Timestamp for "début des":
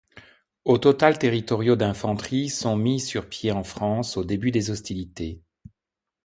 4.23-4.71